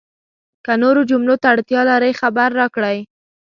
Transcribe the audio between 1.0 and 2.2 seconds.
جملو ته اړتیا لرئ،